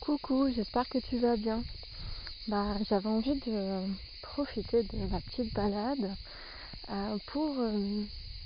[0.00, 1.62] Coucou, j'espère que tu vas bien.
[2.48, 3.84] Bah, j'avais envie de
[4.22, 6.16] profiter de ma petite balade
[6.88, 8.02] euh, pour euh,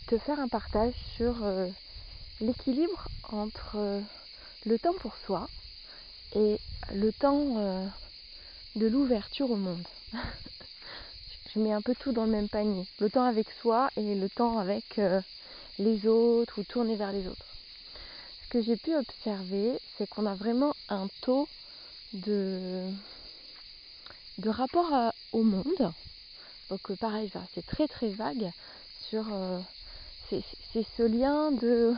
[0.08, 1.68] te faire un partage sur euh,
[2.40, 4.02] l'équilibre entre
[4.66, 5.48] le temps pour soi
[6.34, 6.58] et
[6.92, 7.88] le temps
[8.74, 9.86] de l'ouverture au monde.
[11.54, 12.84] Je mets un peu tout dans le même panier.
[12.98, 15.00] Le temps avec soi et le temps avec
[15.78, 17.46] les autres ou tourner vers les autres.
[18.42, 21.48] Ce que j'ai pu observer, c'est qu'on a vraiment un taux
[22.12, 22.88] de,
[24.38, 25.92] de rapport à- au monde.
[26.70, 28.50] Donc euh, pareil, c'est très très vague
[29.08, 29.32] sur...
[29.32, 29.60] euh,
[30.30, 30.42] c'est
[30.96, 31.92] ce lien de...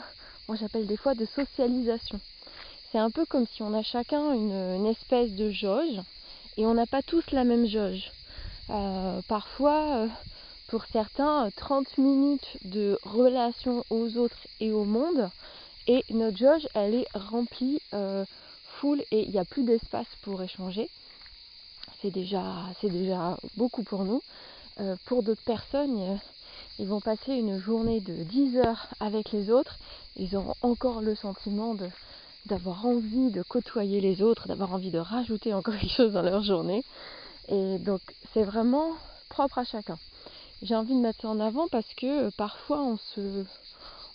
[0.48, 2.20] Moi j'appelle des fois de socialisation.
[2.90, 6.00] C'est un peu comme si on a chacun une, espèce de jauge
[6.56, 8.12] et on n'a pas tous la même jauge.
[8.70, 10.08] Euh, parfois,
[10.68, 15.30] pour certains, euh, 30 minutes de relation aux autres et au monde
[15.86, 17.80] et notre jauge, elle est remplie
[19.10, 20.88] et il n'y a plus d'espace pour échanger.
[22.00, 22.42] C'est déjà,
[22.82, 24.22] déjà beaucoup pour nous.
[24.80, 26.16] Euh, pour d'autres personnes, euh,
[26.78, 29.78] ils vont passer une journée de 10 heures avec les autres.
[30.16, 31.74] Ils auront encore le sentiment
[32.44, 36.42] d'avoir envie de côtoyer les autres, d'avoir envie de rajouter encore quelque chose dans leur
[36.42, 36.84] journée.
[37.48, 38.00] Et donc,
[38.34, 38.92] c'est vraiment
[39.30, 39.98] propre à chacun.
[40.62, 43.44] J'ai envie de mettre ça en avant parce que euh, parfois on se,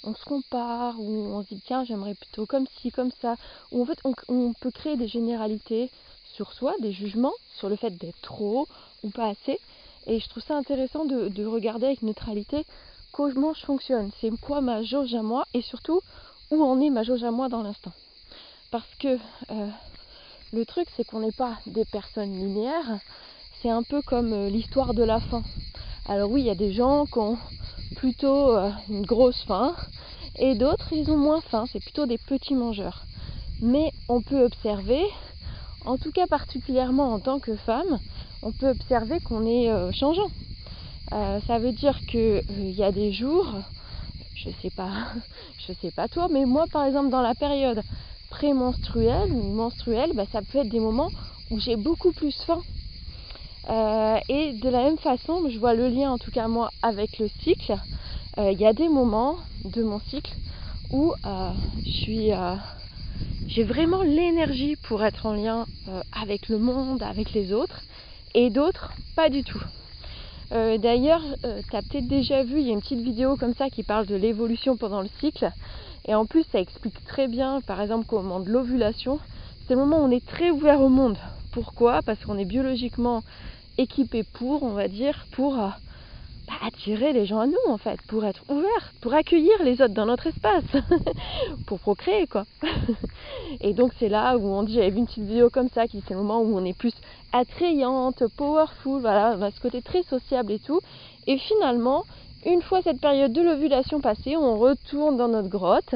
[0.04, 3.36] on se compare ou on se dit tiens j'aimerais plutôt comme ci, comme ça.
[3.72, 5.90] Ou en fait on, peut créer des généralités
[6.34, 8.68] sur soi, des jugements sur le fait d'être trop
[9.04, 9.60] ou pas assez.
[10.08, 12.66] Et je trouve ça intéressant de, de regarder avec neutralité
[13.12, 14.12] comment je fonctionne.
[14.20, 16.02] C'est quoi ma jauge à moi et surtout
[16.50, 17.94] où en est ma jauge à moi dans l'instant.
[18.72, 19.18] Parce que
[19.52, 19.68] euh,
[20.54, 23.00] le truc c'est qu'on n'est pas des personnes linéaires.
[23.62, 25.44] C'est un peu comme euh, l'histoire de la faim.
[26.08, 27.38] Alors oui, il y a des gens qui ont
[27.96, 29.76] plutôt euh, une grosse faim
[30.38, 33.06] et d'autres ils ont moins faim, c'est plutôt des petits mangeurs.
[33.62, 35.04] Mais on peut observer,
[35.82, 38.00] en tout cas particulièrement en tant que femme,
[38.42, 40.32] on peut observer qu'on est euh, changeant.
[41.14, 43.54] Euh, ça veut dire que il y a des jours,
[44.34, 44.92] je sais pas,
[45.68, 47.84] je sais pas toi, mais moi par exemple dans la période
[48.30, 51.12] prémenstruelle ou menstruelle, bah, ça peut être des moments
[51.50, 52.64] où j'ai beaucoup plus faim.
[53.72, 57.20] Euh, et de la même façon, je vois le lien en tout cas moi avec
[57.20, 57.74] le cycle.
[58.38, 60.34] Euh, Il y a des moments de mon cycle
[60.92, 61.52] où euh,
[61.86, 65.66] j'ai vraiment l'énergie pour être en lien
[66.12, 67.82] avec le monde, avec les autres,
[68.34, 69.62] et d'autres pas du tout.
[70.52, 73.84] D'ailleurs, tu as peut-être déjà vu, il y a une petite vidéo comme ça qui
[73.84, 75.50] parle de l'évolution pendant le cycle.
[76.06, 79.20] Et en plus, ça explique très bien, par exemple, qu'au moment de l'ovulation,
[79.66, 81.18] c'est le moment où on est très ouvert au monde.
[81.54, 82.02] Pourquoi?
[82.02, 83.24] Parce qu'on est biologiquement
[83.82, 85.68] équipé pour, on va dire, pour euh,
[86.48, 89.94] bah, attirer les gens à nous, en fait, pour être ouvert, pour accueillir les autres
[89.94, 90.64] dans notre espace,
[91.66, 92.46] pour procréer, quoi.
[93.62, 96.04] Et donc, c'est là où on dit, j'avais vu une petite vidéo comme ça, qui
[96.08, 96.94] c'est le moment où on est plus
[97.34, 100.80] attrayante, powerful, voilà, ce côté très sociable et tout.
[101.28, 102.04] Et finalement,
[102.46, 105.96] une fois cette période de l'ovulation passée, on retourne dans notre grotte.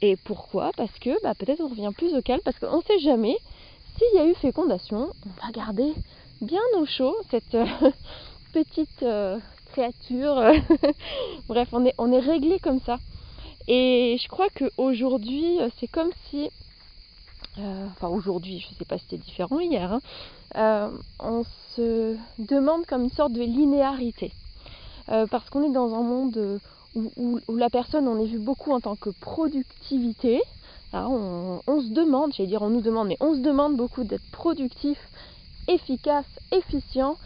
[0.00, 0.70] Et pourquoi?
[0.76, 3.36] Parce que bah, peut-être on revient plus au calme, parce qu'on ne sait jamais
[3.96, 5.10] s'il y a eu fécondation.
[5.26, 5.92] On va garder
[6.40, 7.66] bien au chaud cette euh,
[8.52, 9.38] petite euh,
[9.72, 10.40] créature.
[11.48, 12.98] Bref, on est, on est réglé comme ça.
[13.66, 16.50] Et je crois qu'aujourd'hui, c'est comme si.
[17.58, 19.92] euh, enfin, aujourd'hui, je ne sais pas si c'était différent hier.
[19.92, 20.00] hein,
[20.56, 21.44] euh, on
[21.74, 24.32] se demande comme une sorte de linéarité.
[25.08, 26.58] Euh, parce qu'on est dans un monde euh,
[27.16, 30.40] où la personne, on est vu beaucoup en tant que productivité.
[30.92, 34.04] Alors, on, on se demande, j'allais dire on nous demande, mais on se demande beaucoup
[34.04, 34.96] d'être productif,
[35.68, 37.16] efficace, efficient.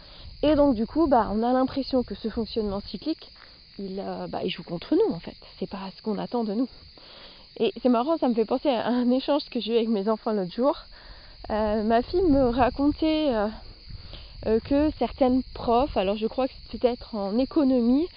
[0.41, 3.31] Et donc du coup, bah, on a l'impression que ce fonctionnement cyclique,
[3.77, 5.35] il, euh, bah, il joue contre nous en fait.
[5.59, 6.69] C'est pas ce qu'on attend de nous.
[7.59, 10.09] Et c'est marrant, ça me fait penser à un échange que j'ai eu avec mes
[10.09, 10.77] enfants l'autre jour.
[11.49, 13.33] Euh, ma fille me racontait
[14.45, 18.07] euh, que certaines profs, alors je crois que c'est peut-être en économie,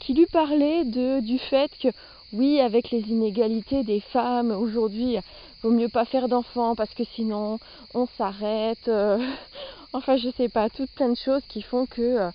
[0.00, 1.88] qui lui parlaient de, du fait que
[2.32, 5.18] oui, avec les inégalités des femmes aujourd'hui,
[5.62, 7.58] vaut mieux pas faire d'enfants parce que sinon
[7.94, 8.88] on s'arrête.
[8.88, 9.18] euh,
[9.92, 12.30] enfin, je sais pas, toutes plein de choses qui font que euh,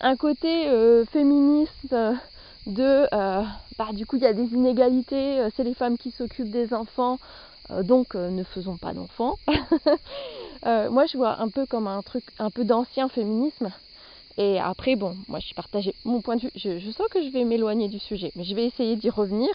[0.00, 1.94] un, côté euh, féministe
[2.66, 3.06] de
[3.76, 7.18] bah, du coup il y a des inégalités, c'est les femmes qui s'occupent des enfants,
[7.82, 9.36] donc ne faisons pas d'enfants.
[10.64, 13.70] Moi je vois un peu comme un truc un peu d'ancien féminisme.
[14.36, 16.50] Et après, bon, moi je suis partagée mon point de vue.
[16.56, 19.48] Je, sens que je vais m'éloigner du sujet, mais je vais essayer d'y revenir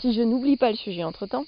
[0.00, 1.44] si je n'oublie pas le sujet entre temps.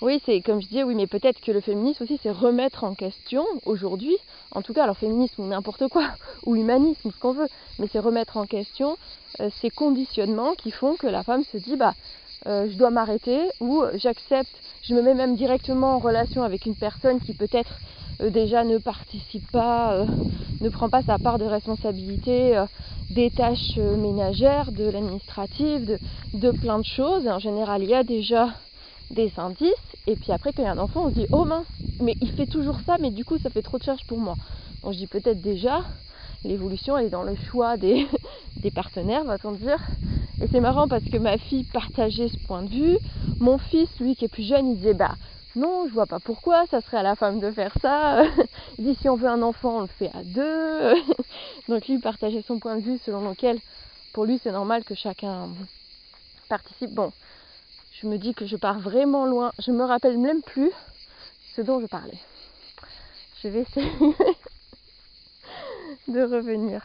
[0.00, 2.94] oui, c'est comme je disais, oui, mais peut-être que le féminisme aussi, c'est remettre en
[2.94, 4.16] question aujourd'hui,
[4.52, 6.08] en tout cas, alors féminisme ou n'importe quoi,
[6.46, 7.48] ou humanisme, ce qu'on veut,
[7.78, 8.96] mais c'est remettre en question
[9.40, 11.94] euh, ces conditionnements qui font que la femme se dit, bah,
[12.46, 17.18] je dois m'arrêter ou j'accepte, je me mets même directement en relation avec une personne
[17.18, 17.80] qui peut-être
[18.20, 20.04] déjà ne participe pas,
[20.60, 22.62] ne prend pas sa part de responsabilité
[23.10, 25.82] des tâches ménagères, de l'administratif,
[26.32, 27.26] de, plein de choses.
[27.26, 28.48] En général, il y a déjà
[29.10, 29.74] des indices.
[30.06, 31.66] Et puis après, quand il y a un enfant, on se dit Oh mince,
[32.00, 34.36] mais il fait toujours ça, mais du coup, ça fait trop de charge pour moi.
[34.82, 35.80] Donc je dis peut-être déjà,
[36.44, 38.06] l'évolution est dans le choix des,
[38.62, 39.78] des partenaires, va-t-on dire.
[40.40, 42.98] Et c'est marrant parce que ma fille partageait ce point de vue.
[43.40, 45.14] Mon fils, lui qui est plus jeune, il disait Bah
[45.56, 48.24] non, je vois pas pourquoi, ça serait à la femme de faire ça.
[48.78, 50.94] il Si on veut un enfant, on le fait à deux.
[51.68, 53.60] Donc lui partageait son point de vue selon lequel,
[54.12, 55.50] pour lui, c'est normal que chacun
[56.48, 56.92] participe.
[56.92, 57.12] Bon,
[58.00, 59.52] je me dis que je pars vraiment loin.
[59.58, 60.72] Je me rappelle même plus
[61.54, 62.18] ce dont je parlais.
[63.42, 63.90] Je vais essayer
[66.08, 66.82] de revenir.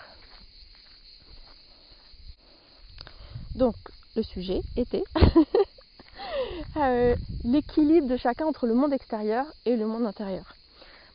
[3.56, 3.76] Donc,
[4.16, 5.04] le sujet était
[6.78, 10.56] euh, l'équilibre de chacun entre le monde extérieur et le monde intérieur.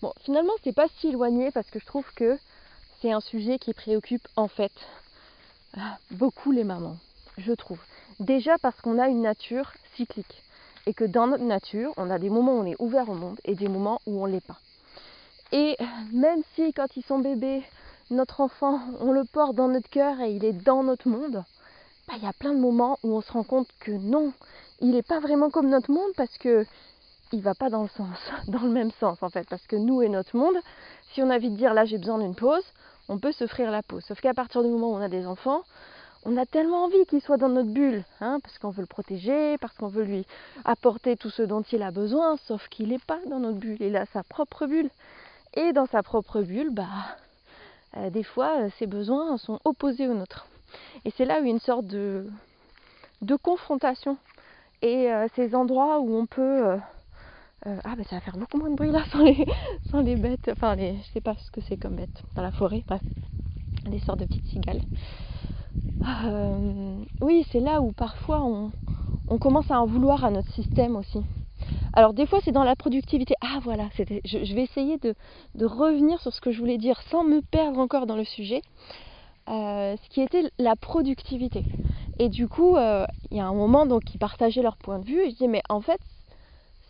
[0.03, 2.39] Bon, finalement, c'est pas si éloigné parce que je trouve que
[3.01, 4.73] c'est un sujet qui préoccupe en fait
[5.77, 5.81] euh,
[6.11, 6.97] beaucoup les mamans,
[7.39, 7.81] je trouve.
[8.21, 10.43] Déjà parce qu'on a une nature cyclique
[10.87, 13.41] et que dans notre nature, on a des moments où on est ouvert au monde
[13.45, 14.59] et des moments où on l'est pas.
[15.53, 15.77] Et
[16.13, 17.63] même si quand ils sont bébés,
[18.11, 21.45] notre enfant, on le porte dans notre cœur et il est dans notre monde,
[22.07, 24.33] bah, il y a plein de moments où on se rend compte que non,
[24.81, 26.67] il n'est pas vraiment comme notre monde parce que
[27.33, 28.19] il va pas dans le sens,
[28.49, 30.57] dans le même sens en fait, parce que nous et notre monde,
[31.13, 32.65] si on a envie de dire là j'ai besoin d'une pause,
[33.09, 34.05] on peut s'offrir la pause.
[34.05, 35.63] Sauf qu'à partir du moment où on a des enfants,
[36.27, 39.59] on a tellement envie qu'il soit dans notre bulle, hein, parce qu'on veut le protéger,
[39.59, 40.27] parce qu'on veut lui
[40.65, 43.97] apporter tout ce dont il a besoin, sauf qu'il n'est pas dans notre bulle, il
[43.97, 44.89] a sa propre bulle.
[45.53, 46.87] Et dans sa propre bulle, bah,
[47.97, 50.47] euh, des fois, euh, ses besoins sont opposés aux nôtres.
[51.05, 52.27] Et c'est là où une sorte de,
[53.21, 54.17] de confrontation.
[54.85, 56.77] Et euh, ces endroits où on peut...
[57.65, 59.47] ah bah ça va faire beaucoup moins de bruit là sans les,
[59.91, 62.53] sans les bêtes, enfin les, je sais pas ce que c'est comme bêtes, dans la
[62.53, 63.01] forêt, bref,
[63.89, 64.83] des sortes de petites cigales.
[66.27, 68.71] Euh, oui, c'est là où parfois on,
[69.39, 71.21] commence à en vouloir à notre système aussi.
[71.95, 73.35] Alors des fois c'est dans la productivité.
[73.41, 74.05] Ah voilà, je,
[74.45, 75.15] je, vais essayer de,
[75.65, 78.61] revenir sur ce que je voulais dire sans me perdre encore dans le sujet.
[79.49, 81.65] Euh, ce qui était la productivité.
[82.19, 85.05] Et du coup, euh, il y a un moment donc ils partageaient leur point de
[85.05, 85.21] vue.
[85.21, 86.01] Et je dis mais en fait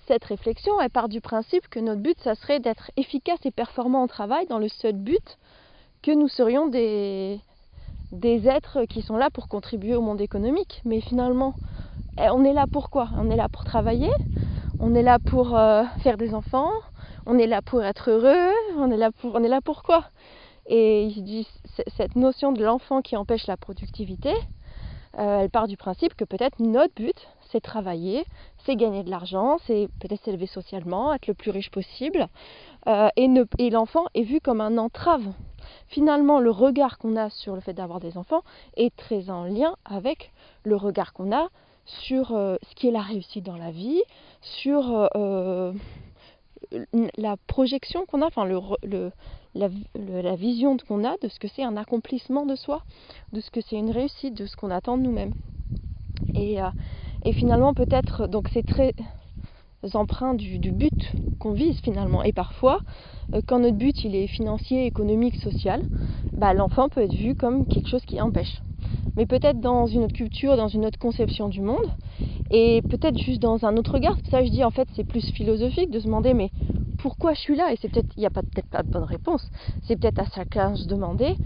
[0.07, 4.05] cette réflexion elle part du principe que notre but ça serait d'être efficace et performant
[4.05, 5.39] au travail dans le seul but
[6.03, 7.41] que nous serions des,
[8.13, 10.83] des êtres qui sont là pour contribuer au monde économique.
[10.85, 11.55] Mais finalement,
[12.19, 13.09] eh, on est là pour quoi?
[13.17, 14.11] On est là pour travailler,
[14.79, 16.71] on est là pour euh, faire des enfants,
[17.27, 20.05] on est là pour être heureux, on est là pour, on est là pour quoi?
[20.67, 21.47] Et il dit
[21.97, 24.33] cette notion de l'enfant qui empêche la productivité,
[25.19, 28.25] euh, elle part du principe que peut-être notre but, c'est travailler,
[28.65, 32.29] c'est gagner de l'argent, c'est peut-être s'élever socialement, être le plus riche possible.
[32.87, 35.33] Euh, et, l'enfant est vu comme un entrave
[35.89, 38.43] finalement le regard qu'on a sur le fait d'avoir des enfants
[38.77, 40.31] est très en lien avec
[40.65, 41.49] le regard qu'on a
[41.87, 44.03] sur euh, ce qui est la réussite dans la vie,
[44.43, 45.09] sur
[47.17, 48.47] la projection qu'on a, enfin
[49.55, 52.83] la, vision qu'on a de ce que c'est un accomplissement de soi,
[53.33, 55.35] de ce que c'est une réussite, de ce qu'on attend de nous-mêmes.
[56.35, 56.59] Et,
[57.25, 58.95] et finalement peut-être, donc c'est très
[59.93, 62.23] empreints du, but qu'on vise finalement.
[62.23, 62.81] Et parfois,
[63.35, 65.83] euh, quand notre but il est financier, économique, social,
[66.33, 68.63] bah, l'enfant peut être vu comme quelque chose qui empêche.
[69.17, 71.91] Mais peut-être dans une autre culture, dans une autre conception du monde,
[72.51, 74.17] et peut-être juste dans un autre regard.
[74.31, 76.51] Ça, je dis en fait, c'est plus philosophique de se demander, mais
[76.99, 77.73] pourquoi je suis là?
[77.73, 79.51] Et c'est peut-être, il n'y a peut-être pas de bonne réponse.
[79.83, 81.37] C'est peut-être à chacun de se demander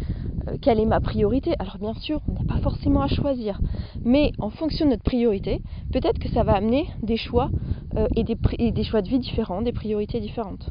[0.46, 1.54] euh, quelle est ma priorité?
[1.58, 3.60] Alors bien sûr, on n'a pas forcément à choisir,
[4.04, 5.60] mais en fonction de notre priorité,
[5.92, 7.50] peut-être que ça va amener des choix
[7.96, 10.70] euh, et, des, choix de vie différents, des priorités différentes.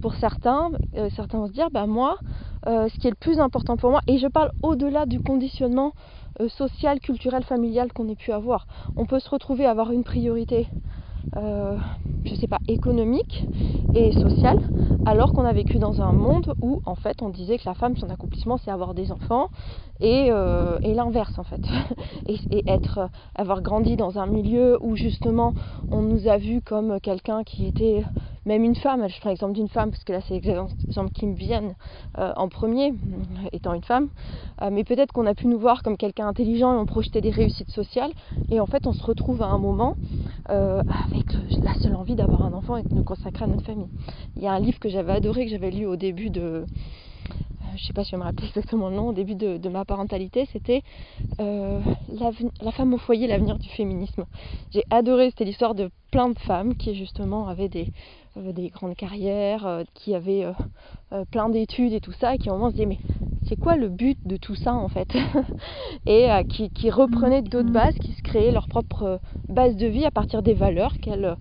[0.00, 2.16] Pour certains, euh, certains vont se dire, bah moi,
[2.66, 5.92] ce qui est le plus important pour moi, et je parle au-delà du conditionnement
[6.48, 8.66] social, culturel, familial qu'on ait pu avoir.
[8.96, 10.68] On peut se retrouver à avoir une priorité
[11.36, 11.76] euh,
[12.24, 13.46] je sais pas, économique
[13.94, 14.58] et social
[15.06, 17.96] alors qu'on a vécu dans un monde où en fait on disait que la femme,
[17.96, 19.48] son accomplissement, c'est avoir des enfants,
[20.00, 21.60] et, euh, l'inverse en fait.
[22.28, 25.54] et, être, avoir grandi dans un milieu où justement
[25.90, 28.04] on nous a vu comme quelqu'un qui était
[28.46, 31.34] même une femme, je prends l'exemple d'une femme parce que là c'est l'exemple qui me
[31.34, 31.74] viennent
[32.18, 32.92] euh, en premier,
[33.52, 34.08] étant une femme,
[34.60, 37.30] euh, mais peut-être qu'on a pu nous voir comme quelqu'un intelligent et on projetait des
[37.30, 38.12] réussites sociales,
[38.50, 39.96] et en fait on se retrouve à un moment
[40.46, 41.32] avec
[41.62, 43.88] la seule envie d'avoir un enfant et de nous consacrer à notre famille.
[44.36, 46.66] Il y a un livre que j'avais adoré, que j'avais lu au début de
[47.76, 50.46] je sais pas si je me rappeler exactement le nom, au début de, ma parentalité,
[50.52, 50.82] c'était
[51.40, 51.80] euh,
[52.60, 54.26] la, femme au foyer, l'avenir du féminisme.
[54.70, 58.96] J'ai adoré, c'était l'histoire de plein de femmes qui justement avaient des, euh, des grandes
[58.96, 60.46] carrières, euh, qui avaient
[61.30, 62.98] plein d'études et tout ça, et qui au moment se disaient mais
[63.46, 65.08] c'est quoi le but de tout ça en fait
[66.06, 70.10] Et qui, qui, reprenaient d'autres bases, qui se créaient leur propre base de vie à
[70.10, 71.36] partir des valeurs qu'elles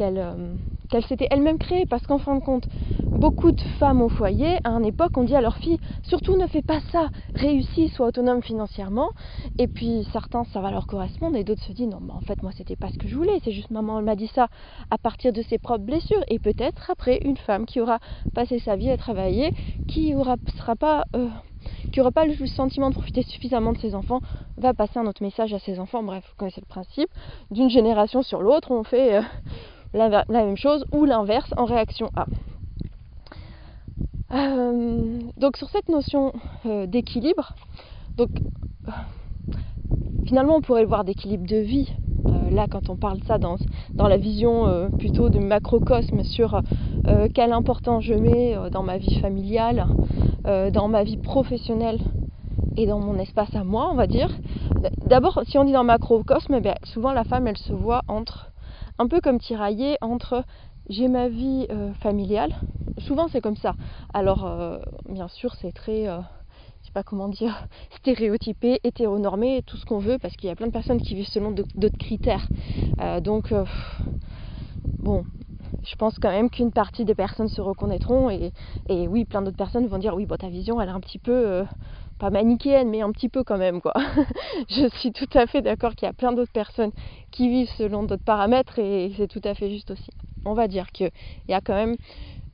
[0.00, 1.86] qu'elle s'était elle-même créée.
[1.86, 2.68] Parce qu'en fin de compte,
[3.10, 6.46] beaucoup de femmes au foyer, à une époque, ont dit à leur fille surtout ne
[6.46, 9.10] fais pas ça, réussis, sois autonome financièrement.
[9.58, 12.42] Et puis certains, ça va leur correspondre, et d'autres se disent non, mais en fait,
[12.42, 14.48] moi, c'était pas ce que je voulais, c'est juste maman, elle m'a dit ça
[14.90, 16.22] à partir de ses propres blessures.
[16.28, 17.98] Et peut-être après, une femme qui aura
[18.34, 19.52] passé sa vie à travailler,
[19.86, 21.04] qui aura, sera pas.
[21.14, 21.28] Euh,
[21.92, 24.20] qui n'aura pas le sentiment de profiter suffisamment de ses enfants,
[24.56, 26.02] va passer un autre message à ses enfants.
[26.02, 27.10] Bref, vous connaissez le principe.
[27.50, 29.22] D'une génération sur l'autre, on fait euh,
[29.92, 32.26] la, même chose ou l'inverse en réaction à.
[34.32, 36.32] Euh, donc sur cette notion
[36.64, 37.52] euh, d'équilibre,
[38.16, 38.30] donc
[40.24, 41.92] finalement on pourrait le voir d'équilibre de vie.
[42.26, 43.56] Euh, là quand on parle de ça dans,
[43.96, 46.60] la vision plutôt de macrocosme sur
[47.34, 49.86] quelle importance je mets dans ma vie familiale,
[50.44, 51.98] dans ma vie professionnelle
[52.76, 54.30] et dans mon espace à moi, on va dire.
[55.06, 58.50] D'abord, si on dit dans macrocosme, eh souvent la femme elle se voit entre
[59.00, 60.44] un peu comme tiraillée entre
[60.90, 62.52] j'ai ma vie euh, familiale.
[62.98, 63.74] Souvent c'est comme ça.
[64.12, 64.78] Alors euh,
[65.08, 66.18] bien sûr c'est très, euh,
[66.82, 67.66] je sais pas comment dire,
[67.96, 71.28] stéréotypé, hétéronormé, tout ce qu'on veut, parce qu'il y a plein de personnes qui vivent
[71.28, 72.50] selon d'autres critères.
[73.22, 73.54] donc
[74.98, 75.24] bon,
[75.82, 78.52] je pense quand même qu'une partie des personnes se reconnaîtront et,
[78.90, 81.64] oui, plein d'autres personnes vont dire oui, bon, ta vision elle est un petit peu
[82.20, 83.94] pas manichéenne, mais un petit peu quand même quoi.
[84.68, 86.92] je suis tout à fait d'accord qu'il y a plein d'autres personnes
[87.30, 90.10] qui vivent selon d'autres paramètres et c'est tout à fait juste aussi.
[90.44, 91.10] On va dire qu'il
[91.48, 91.96] y a quand même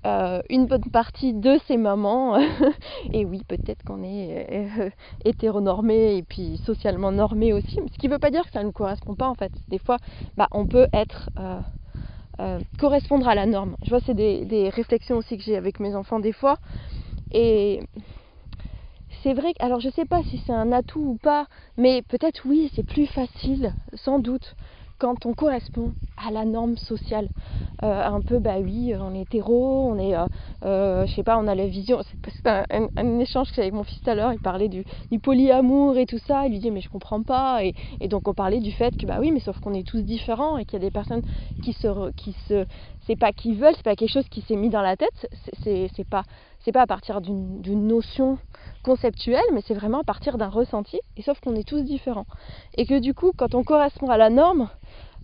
[0.07, 2.39] euh, une bonne partie de ces mamans,
[3.13, 4.91] et oui, peut-être qu'on est euh,
[5.25, 8.71] hétéronormé et puis socialement normé aussi, ce qui ne veut pas dire que ça ne
[8.71, 9.53] correspond pas en fait.
[9.69, 9.97] Des fois,
[10.37, 11.31] bah, on peut être
[12.39, 13.77] euh, correspondre à la norme.
[13.83, 16.59] Je vois, c'est des, des réflexions aussi que j'ai avec mes enfants des fois.
[17.33, 17.81] Et
[19.23, 21.47] c'est vrai, alors je sais pas si c'est un atout ou pas,
[21.77, 24.57] mais peut-être oui, c'est plus facile, sans doute,
[24.99, 27.29] quand on correspond à la norme sociale.
[27.83, 30.27] Euh, un peu, bah oui, on est hétéro, on est, euh,
[30.65, 32.01] euh, sais pas, on a la vision.
[32.25, 34.85] C'est un, échange que j'ai avec mon fils tout à l'heure, il parlait du,
[35.19, 36.47] polyamour et tout ça.
[36.47, 37.63] Il lui dit, mais je comprends pas.
[37.65, 37.75] Et,
[38.09, 40.65] donc on parlait du fait que, bah oui, mais sauf qu'on est tous différents et
[40.65, 41.23] qu'il y a des personnes
[41.61, 42.11] qui se.
[42.13, 42.65] Qui se
[43.07, 45.29] c'est pas qu'ils veulent, c'est pas quelque chose qui s'est mis dans la tête,
[45.63, 46.25] c'est pas,
[46.73, 48.39] pas à partir d'une notion
[48.83, 52.27] conceptuelle, mais c'est vraiment à partir d'un ressenti, et sauf qu'on est tous différents.
[52.77, 54.69] Et que du coup, quand on correspond à la norme,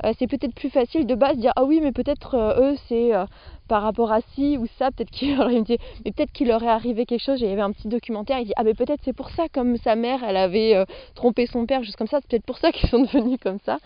[0.05, 2.77] euh, c'est peut-être plus facile de base de dire ah oui mais peut-être euh, eux
[2.89, 3.25] c'est euh,
[3.69, 7.07] par rapport à ci ou ça peut-être qu'il leur mais peut-être qu'il leur est arrivé
[7.07, 7.41] quelque chose.
[7.41, 9.77] Il y avait un petit documentaire il dit ah mais peut-être c'est pour ça comme
[9.77, 10.85] sa mère elle avait
[11.15, 13.79] trompé son père juste comme ça c'est peut-être pour ça qu'ils sont devenus comme ça.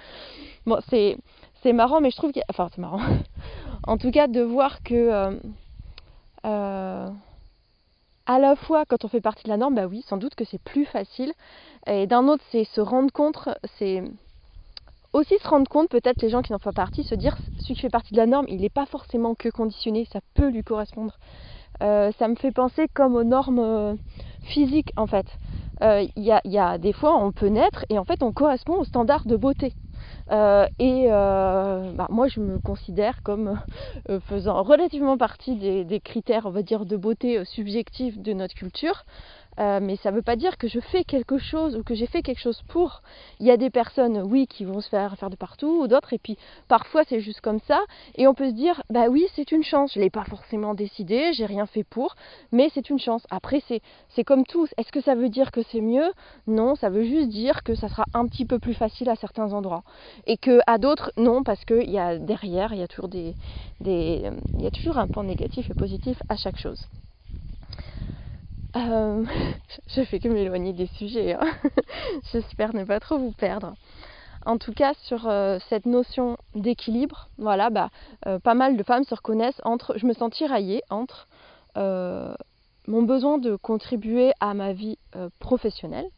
[0.65, 1.19] Bon c'est
[1.63, 3.01] c'est marrant mais je trouve que enfin c'est marrant.
[3.89, 5.39] En tout cas de voir que
[8.27, 10.45] à la fois quand on fait partie de la norme bah oui sans doute que
[10.45, 11.33] c'est plus facile
[11.87, 14.03] et d'un autre c'est se rendre compte c'est
[15.17, 17.75] aussi se rendre compte, peut-être les gens qui n'en font pas partie, se dire celui
[17.75, 20.63] qui fait partie de la norme, il n'est pas forcément que conditionné, ça peut lui
[20.63, 21.17] correspondre.
[21.83, 23.95] Euh, ça me fait penser comme aux normes euh,
[24.43, 25.27] physiques en fait.
[25.83, 28.85] Euh, il y, a des fois on peut naître et en fait on correspond aux
[28.85, 29.73] standards de beauté.
[30.31, 33.61] Et bah, moi je me considère comme
[34.29, 39.05] faisant relativement partie des, des, critères on va dire de beauté subjectifs de notre culture.
[39.59, 42.07] Euh, mais ça ne veut pas dire que je fais quelque chose ou que j'ai
[42.07, 43.03] fait quelque chose pour.
[43.41, 46.13] Il y a des personnes, oui, qui vont se faire faire de partout, ou d'autres,
[46.13, 46.37] et puis
[46.69, 47.81] parfois c'est juste comme ça,
[48.17, 50.75] et on peut se dire, bah oui, c'est une chance, je ne l'ai pas forcément
[50.75, 52.17] décidé, j'ai rien fait pour,
[52.53, 53.27] mais c'est une chance.
[53.31, 54.67] Après, c'est comme tout.
[54.77, 56.13] Est-ce que ça veut dire que c'est mieux?
[56.47, 59.53] Non, ça veut juste dire que ça sera un petit peu plus facile à certains
[59.53, 59.85] endroits.
[60.27, 63.35] Et que à d'autres, non, parce qu'il y a derrière, il y a toujours des,
[63.85, 66.87] il y a toujours un point négatif et positif à chaque chose.
[68.77, 69.25] Euh,
[69.89, 71.35] je fais que m'éloigner des sujets.
[71.35, 71.51] Hein.
[72.33, 73.75] J'espère ne pas trop vous perdre.
[74.45, 77.91] En tout cas, sur euh, cette notion d'équilibre, voilà, bah,
[78.27, 79.99] euh, pas mal de femmes se reconnaissent entre.
[79.99, 81.27] Je me sens tiraillée entre
[82.89, 84.97] mon besoin de contribuer à ma vie
[85.41, 86.09] professionnelle,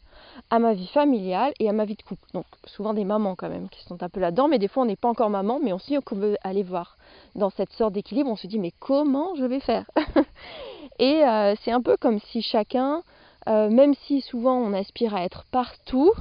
[0.50, 2.22] à ma vie familiale et à ma vie de couple.
[2.32, 4.86] Donc souvent des mamans quand même qui sont un peu là-dedans, mais des fois on
[4.86, 6.96] n'est pas encore maman, mais on sait qu'on veut aller voir
[7.34, 8.30] dans cette sorte d'équilibre.
[8.30, 9.90] On se dit mais comment je vais faire?
[10.98, 13.02] Et euh, c'est un peu comme si chacun,
[13.48, 16.12] euh, même si souvent on aspire à être partout,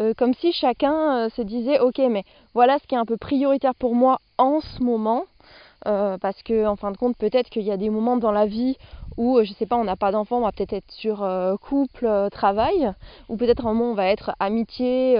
[0.00, 2.24] euh, comme si chacun se disait ok mais
[2.54, 5.24] voilà ce qui est un peu prioritaire pour moi en ce moment.
[5.84, 8.76] parce que en fin de compte, peut-être qu'il y a des moments dans la vie
[9.16, 11.26] où, je sais pas, on n'a pas d'enfant, on va peut-être être sur
[11.62, 12.92] couple, travail,
[13.28, 15.16] ou peut-être un moment on va être amitié,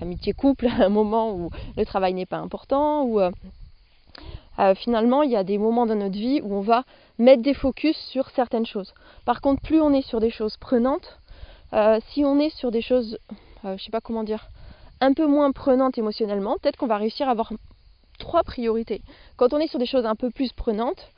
[0.00, 3.20] amitié couple, un moment où le travail n'est pas important, ou
[4.76, 6.84] finalement il y a des moments dans notre vie où on va
[7.18, 8.94] mettre des focus sur certaines choses.
[9.24, 11.18] Par contre, plus on est sur des choses prenantes,
[12.10, 13.18] si on est sur des choses,
[13.64, 14.48] je sais pas comment dire,
[15.00, 17.52] un peu moins prenante émotionnellement, peut-être qu'on va réussir à avoir
[18.18, 19.02] trois priorités.
[19.36, 21.12] Quand on est sur des choses un peu plus prenantes,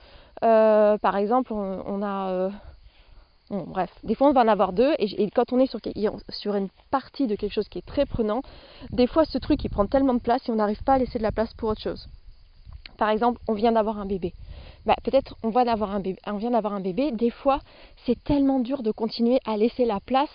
[0.45, 2.31] euh, par exemple, on, a.
[2.31, 2.51] Euh,
[3.51, 5.81] bref, des fois on va en avoir deux, et, quand on est sur,
[6.29, 8.43] sur, une partie de quelque chose qui est très prenant,
[8.91, 11.19] des fois ce truc il prend tellement de place et on n'arrive pas à laisser
[11.19, 12.09] de la place pour autre chose.
[12.97, 14.33] Par exemple, on vient d'avoir un bébé.
[14.87, 17.61] Bah, peut-être on, vient d'avoir un bébé, des fois
[18.07, 20.31] c'est tellement dur de continuer à laisser la place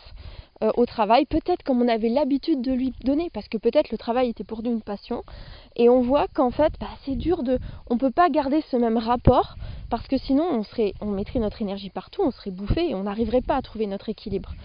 [0.63, 3.97] euh, au travail, peut-être comme on avait l'habitude de lui donner, parce que peut-être le
[3.97, 5.23] travail était pour nous une passion,
[5.75, 8.97] et on voit qu'en fait bah, c'est dur de, on peut pas garder ce même
[8.97, 9.55] rapport,
[9.93, 10.63] parce que sinon
[11.01, 14.09] on mettrait notre énergie partout, on serait bouffé et on n'arriverait pas à trouver notre
[14.09, 14.55] équilibre.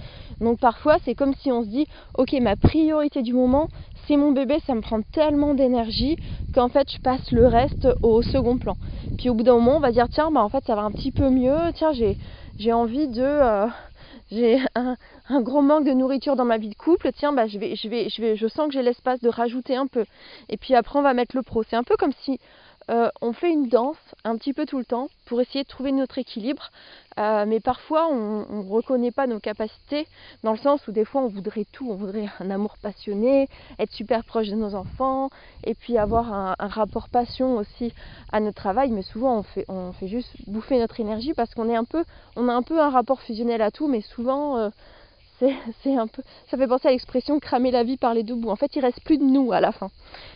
[0.40, 3.68] Donc parfois c'est comme si on se dit, ok ma priorité du moment
[4.06, 6.16] c'est mon bébé, ça me prend tellement d'énergie
[6.54, 8.78] qu'en fait je passe le reste au second plan.
[9.18, 10.92] Puis au bout d'un moment on va dire tiens bah en fait ça va un
[10.92, 12.16] petit peu mieux, tiens j'ai
[12.58, 13.66] j'ai envie de euh,
[14.30, 14.96] j'ai un,
[15.42, 18.08] gros manque de nourriture dans ma vie de couple, tiens, bah, je, vais, je, vais,
[18.08, 20.04] je, je sens que j'ai l'espace de rajouter un peu.
[20.48, 21.62] Et puis après, on va mettre le pro.
[21.62, 22.38] C'est un peu comme si
[22.90, 25.92] euh, on fait une danse un petit peu tout le temps pour essayer de trouver
[25.92, 26.70] notre équilibre.
[27.18, 30.06] Euh, mais parfois, on ne reconnaît pas nos capacités
[30.42, 31.90] dans le sens où des fois, on voudrait tout.
[31.90, 35.28] On voudrait un amour passionné, être super proche de nos enfants,
[35.64, 37.92] et puis avoir un, rapport passion aussi
[38.32, 38.90] à notre travail.
[38.90, 42.04] Mais souvent, on fait, juste bouffer notre énergie parce qu'on est un peu,
[42.36, 44.56] on a un peu un rapport fusionnel à tout, mais souvent.
[44.56, 44.70] Euh,
[45.40, 48.50] c'est un peu, ça fait penser à l'expression cramer la vie par les deux bouts.
[48.50, 49.88] En fait, il reste plus de nous à la fin.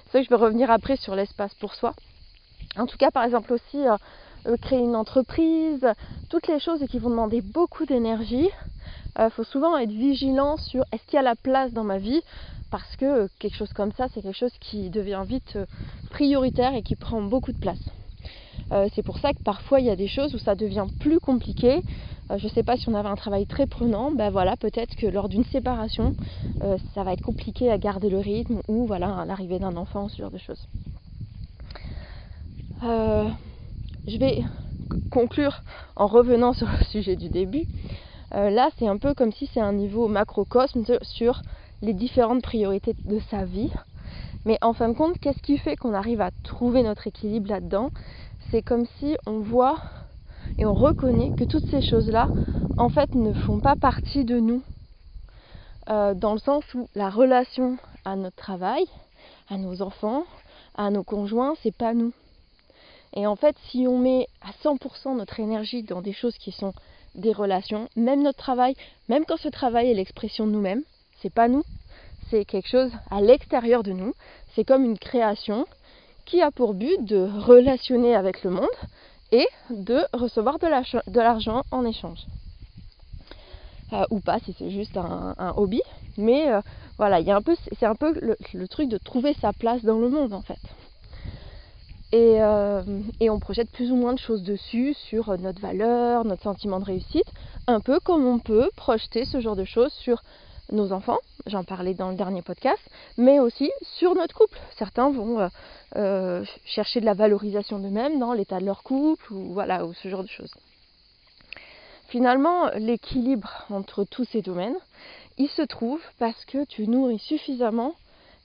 [0.04, 1.92] C'est ça que je vais revenir après sur l'espace pour soi.
[2.78, 3.96] En tout cas, par exemple aussi, euh,
[4.46, 5.86] euh, créer une entreprise,
[6.30, 8.48] toutes les choses qui vont demander beaucoup d'énergie.
[9.18, 11.98] Il euh, faut souvent être vigilant sur est-ce qu'il y a la place dans ma
[11.98, 12.22] vie
[12.70, 15.58] parce que quelque chose comme ça, c'est quelque chose qui devient vite
[16.08, 17.90] prioritaire et qui prend beaucoup de place.
[18.94, 21.82] c'est pour ça que parfois il y a des choses où ça devient plus compliqué.
[22.34, 25.06] je ne sais pas si on avait un travail très prenant, ben voilà, peut-être que
[25.06, 26.14] lors d'une séparation,
[26.94, 30.30] ça va être compliqué à garder le rythme ou voilà, l'arrivée d'un enfant, ce genre
[30.30, 30.66] de choses.
[32.84, 33.28] Euh,
[34.08, 34.42] je vais
[35.10, 35.62] conclure
[35.94, 37.64] en revenant sur le sujet du début.
[38.34, 41.42] Euh, là, c'est un peu comme si c'est un niveau macrocosme sur
[41.80, 43.70] les différentes priorités de sa vie.
[44.44, 47.90] Mais en fin de compte, qu'est-ce qui fait qu'on arrive à trouver notre équilibre là-dedans?
[48.50, 49.78] C'est comme si on voit
[50.58, 52.30] et on reconnaît que toutes ces choses-là,
[52.78, 54.62] en fait, ne font pas partie de nous.
[55.88, 58.84] Euh, dans le sens où la relation à notre travail,
[59.48, 60.24] à nos enfants,
[60.74, 62.12] à nos conjoints, c'est pas nous.
[63.14, 66.72] Et en fait, si on met à 100% notre énergie dans des choses qui sont
[67.14, 68.74] des relations, même notre travail,
[69.08, 70.82] même quand ce travail est l'expression de nous-mêmes,
[71.20, 71.62] c'est pas nous,
[72.30, 74.14] c'est quelque chose à l'extérieur de nous,
[74.54, 75.66] c'est comme une création
[76.24, 78.68] qui a pour but de relationner avec le monde
[79.30, 82.26] et de recevoir de l'argent en échange.
[83.92, 85.82] Euh, ou pas si c'est juste un, hobby,
[86.16, 86.62] mais euh,
[86.96, 87.18] voilà,
[87.78, 88.18] c'est un peu
[88.54, 90.60] le truc de trouver sa place dans le monde en fait.
[92.14, 92.82] Euh,
[93.20, 96.84] et, on projette plus ou moins de choses dessus sur notre valeur, notre sentiment de
[96.84, 97.26] réussite,
[97.66, 100.22] un peu comme on peut projeter ce genre de choses sur
[100.70, 102.80] nos enfants, j'en parlais dans le dernier podcast,
[103.16, 104.58] mais aussi sur notre couple.
[104.76, 105.48] Certains vont euh,
[105.96, 110.08] euh, chercher de la valorisation d'eux-mêmes dans l'état de leur couple ou voilà ou ce
[110.08, 110.54] genre de choses.
[112.08, 114.76] Finalement, l'équilibre entre tous ces domaines,
[115.38, 117.94] il se trouve parce que tu nourris suffisamment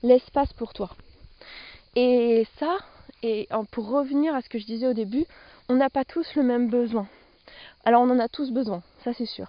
[0.03, 0.89] l'espace pour toi.
[1.95, 2.77] Et ça,
[3.23, 5.25] et pour revenir à ce que je disais au début,
[5.69, 7.07] on n'a pas tous le même besoin.
[7.85, 9.47] Alors on en a tous besoin, ça c'est sûr.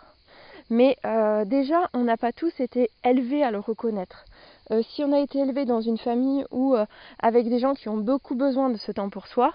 [0.70, 4.24] Mais euh, déjà, on n'a pas tous été élevés à le reconnaître.
[4.70, 6.84] Euh, si on a été élevé dans une famille ou euh,
[7.18, 9.52] avec des gens qui ont beaucoup besoin de ce temps pour soi,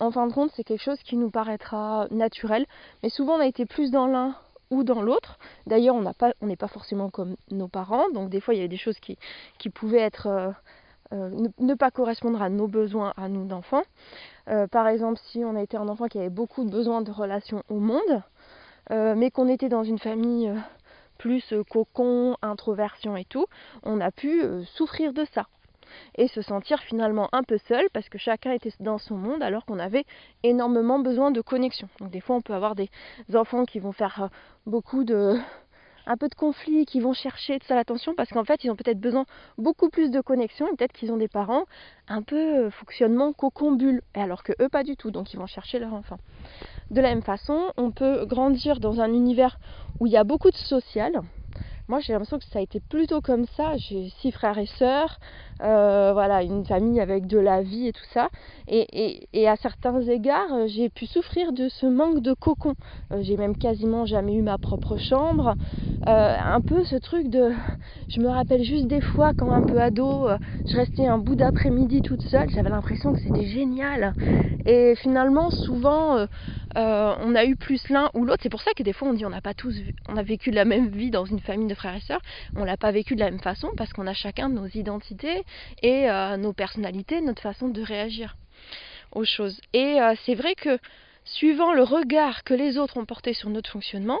[0.00, 2.64] en fin de compte, c'est quelque chose qui nous paraîtra naturel.
[3.02, 4.34] Mais souvent, on a été plus dans l'un
[4.70, 5.38] ou dans l'autre.
[5.66, 8.78] D'ailleurs, on n'est pas, forcément comme nos parents, donc des fois, il y a des
[8.78, 10.54] choses qui pouvaient être
[11.12, 13.82] euh, ne, pas correspondre à nos besoins, à nous d'enfants.
[14.48, 17.10] Euh, par exemple, si on a été un enfant qui avait beaucoup de besoins de
[17.10, 18.22] relations au monde,
[18.90, 20.52] euh, mais qu'on était dans une famille
[21.18, 23.46] plus cocon, introversion et tout,
[23.82, 25.46] on a pu souffrir de ça
[26.16, 29.64] et se sentir finalement un peu seul parce que chacun était dans son monde alors
[29.64, 30.04] qu'on avait
[30.42, 31.88] énormément besoin de connexion.
[32.00, 32.90] Donc des fois on peut avoir des
[33.34, 34.28] enfants qui vont faire
[34.66, 35.38] beaucoup de
[36.06, 38.76] un peu de conflit, qui vont chercher de ça l'attention parce qu'en fait ils ont
[38.76, 39.24] peut-être besoin
[39.58, 41.64] beaucoup plus de connexion et peut-être qu'ils ont des parents
[42.08, 45.78] un peu fonctionnement cocon bulle, alors que eux pas du tout, donc ils vont chercher
[45.78, 46.18] leur enfant.
[46.90, 49.58] De la même façon, on peut grandir dans un univers
[49.98, 51.20] où il y a beaucoup de social,
[51.88, 53.76] moi, j'ai l'impression que ça a été plutôt comme ça.
[53.76, 55.20] J'ai six frères et sœurs,
[55.62, 58.28] euh, voilà, une famille avec de la vie et tout ça.
[58.66, 62.74] Et, à certains égards, euh, j'ai pu souffrir de ce manque de cocon.
[63.12, 65.54] Euh, j'ai même quasiment jamais eu ma propre chambre.
[66.06, 67.52] un peu ce truc de.
[68.08, 70.28] Je me rappelle juste des fois, quand un peu ado,
[70.68, 72.48] je restais un bout d'après-midi toute seule.
[72.50, 74.14] J'avais l'impression que c'était génial.
[74.64, 76.26] Et finalement, souvent,
[76.76, 78.42] on a eu plus l'un ou l'autre.
[78.42, 79.74] C'est pour ça que des fois, on dit on n'a pas tous,
[80.08, 82.22] on a vécu la même vie dans une famille de frères et sœurs.
[82.54, 85.44] On l'a pas vécu de la même façon parce qu'on a chacun nos identités
[85.82, 88.36] et euh, nos personnalités, notre façon de réagir
[89.12, 89.60] aux choses.
[89.72, 90.78] Et euh, c'est vrai que
[91.24, 94.20] suivant le regard que les autres ont porté sur notre fonctionnement,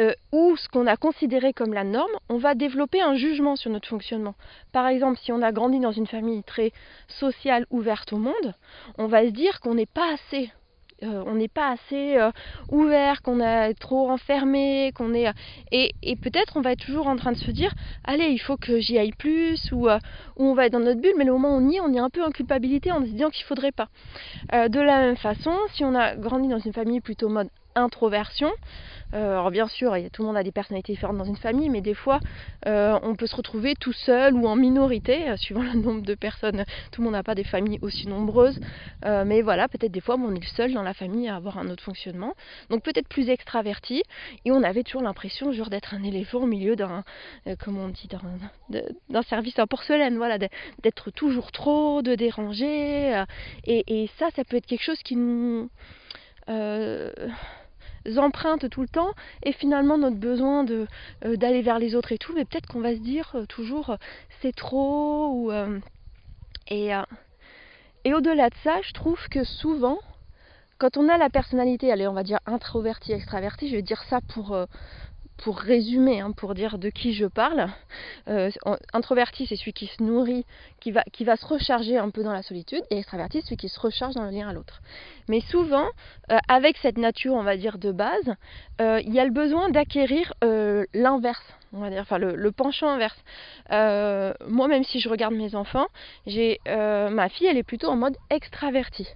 [0.00, 3.70] euh, ou ce qu'on a considéré comme la norme, on va développer un jugement sur
[3.70, 4.34] notre fonctionnement.
[4.72, 6.72] Par exemple, si on a grandi dans une famille très
[7.06, 8.54] sociale, ouverte au monde,
[8.98, 10.50] on va se dire qu'on n'est pas assez
[11.04, 12.30] euh, on n'est pas assez euh,
[12.70, 15.30] ouvert, qu'on est trop enfermé, qu'on est
[15.70, 17.72] et, peut-être on va être toujours en train de se dire
[18.04, 19.98] allez il faut que j'y aille plus ou, euh,
[20.36, 21.92] ou, on va être dans notre bulle mais le moment où on y est on
[21.92, 23.88] est un peu en culpabilité en se disant qu'il faudrait pas.
[24.52, 28.50] de la même façon si on a grandi dans une famille plutôt mode introversion.
[29.14, 31.80] Euh, alors bien sûr, tout le monde a des personnalités différentes dans une famille, mais
[31.80, 32.20] des fois,
[32.66, 36.14] euh, on peut se retrouver tout seul ou en minorité, euh, suivant le nombre de
[36.14, 36.64] personnes.
[36.90, 38.58] Tout le monde n'a pas des familles aussi nombreuses,
[39.04, 41.68] mais voilà, peut-être des fois, on est le seul dans la famille à avoir un
[41.68, 42.34] autre fonctionnement.
[42.70, 44.02] Donc peut-être plus extraverti,
[44.44, 47.04] et on avait toujours l'impression, genre, d'être un éléphant au milieu d'un,
[47.62, 48.08] comment on dit,
[48.68, 53.22] d'un, service en porcelaine, voilà, d'être toujours trop, de déranger,
[53.64, 55.70] et, et, ça, ça peut être quelque chose qui nous
[58.16, 59.10] empreintes tout le temps
[59.42, 60.86] et finalement notre besoin euh,
[61.36, 63.96] d'aller vers les autres et tout mais peut-être qu'on va se dire euh, toujours euh,
[64.42, 65.50] c'est trop
[66.66, 66.92] et
[68.12, 69.98] au-delà de ça je trouve que souvent
[70.78, 74.20] quand on a la personnalité allez on va dire introverti extraverti je vais dire ça
[74.34, 74.56] pour
[75.38, 77.68] pour résumer, hein, pour dire de qui je parle,
[78.92, 80.46] introverti c'est celui qui se nourrit,
[80.80, 83.56] qui va, qui va se recharger un peu dans la solitude, et extraverti c'est celui
[83.56, 84.80] qui se recharge dans le lien à l'autre.
[85.28, 85.86] Mais souvent,
[86.30, 88.34] euh, avec cette nature, on va dire, de base,
[88.80, 93.18] euh, il y a le besoin d'acquérir l'inverse on va dire, enfin le, penchant inverse.
[93.72, 95.86] Euh, moi, même si je regarde mes enfants,
[96.26, 99.08] j'ai euh, ma fille, elle est plutôt en mode extraverti.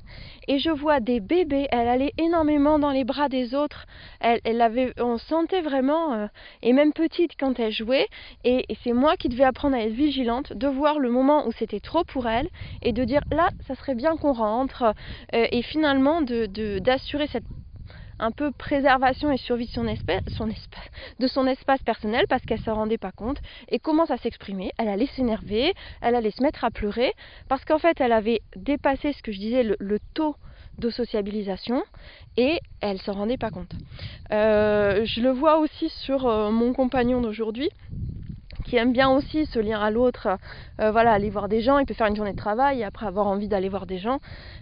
[0.49, 3.87] Et je vois des bébés, elle allait énormément dans les bras des autres.
[4.21, 6.27] Elle, elle avait, on sentait vraiment, euh,
[6.63, 8.09] et même petite quand elle jouait.
[8.45, 11.81] Et, c'est moi qui devais apprendre à être vigilante, de voir le moment où c'était
[11.81, 12.49] trop pour elle
[12.83, 14.95] et de dire là, ça serait bien qu'on rentre.
[15.33, 17.45] et finalement, d'assurer de, cette
[18.19, 20.23] un peu préservation et survie de son, espace,
[21.19, 24.73] de son espace personnel parce qu'elle ne s'en rendait pas compte et commence à s'exprimer.
[24.79, 27.13] Elle allait s'énerver, elle allait se mettre à pleurer
[27.49, 30.37] parce qu'en fait elle avait dépassé ce que je disais, le, taux
[30.79, 31.83] de sociabilisation
[32.37, 33.73] et elle s'en rendait pas compte.
[34.33, 37.71] Euh, je le vois aussi sur euh, mon compagnon d'aujourd'hui
[38.65, 40.29] qui aime bien aussi ce lien à l'autre,
[40.81, 43.07] euh, voilà, aller voir des gens, il peut faire une journée de travail et après
[43.07, 44.19] avoir envie d'aller voir des gens,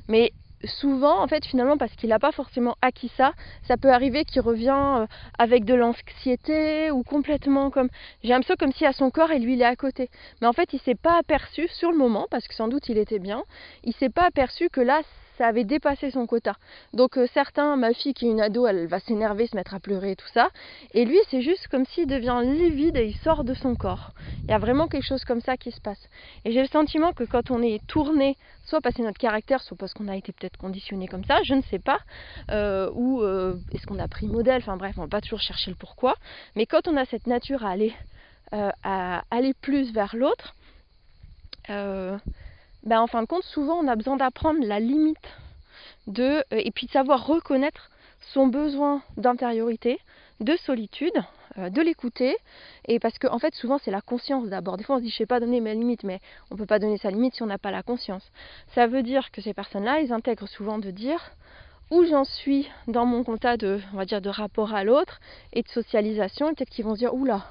[0.08, 0.32] mais
[0.64, 3.32] souvent, en fait, finalement, parce qu'il n'a pas forcément acquis ça,
[3.68, 5.06] ça peut arriver qu'il revient euh,
[5.38, 7.88] avec de l'anxiété ou complètement comme.
[8.22, 10.10] J'ai l'impression comme si à son corps et lui il est à côté.
[10.40, 12.98] Mais en fait, il s'est pas aperçu sur le moment, parce que sans doute il
[12.98, 13.42] était bien,
[13.84, 15.02] il s'est pas aperçu que là,
[15.36, 16.56] ça avait dépassé son quota.
[16.92, 19.80] Donc euh, certains, ma fille qui est une ado, elle va s'énerver, se mettre à
[19.80, 20.50] pleurer et tout ça.
[20.92, 24.12] Et lui, c'est juste comme s'il devient livide et il sort de son corps.
[24.44, 26.08] Il y a vraiment quelque chose comme ça qui se passe.
[26.44, 29.76] Et j'ai le sentiment que quand on est tourné, soit parce que notre caractère, soit
[29.76, 31.98] parce qu'on a été peut-être conditionné comme ça, je ne sais pas,
[32.50, 35.70] euh, ou euh, est-ce qu'on a pris modèle, enfin bref, on va pas toujours chercher
[35.70, 36.14] le pourquoi.
[36.54, 37.94] Mais quand on a cette nature à aller,
[38.52, 40.54] à aller plus vers l'autre,
[42.86, 45.18] ben, en fin de compte, souvent on a besoin d'apprendre la limite
[46.06, 47.90] de, euh, et puis de savoir reconnaître
[48.32, 49.98] son besoin d'intériorité,
[50.40, 51.12] de solitude,
[51.58, 52.36] euh, de l'écouter,
[52.86, 54.76] et parce qu'en en fait souvent c'est la conscience d'abord.
[54.76, 56.20] Des fois on se dit je sais pas donner mes limites, mais
[56.50, 58.30] on ne peut pas donner sa limite si on n'a pas la conscience.
[58.74, 61.32] Ça veut dire que ces personnes-là, ils intègrent souvent de dire
[61.90, 65.20] où j'en suis dans mon compte de, on va dire, de rapport à l'autre
[65.52, 67.46] et de socialisation, et peut-être qu'ils vont se dire oula,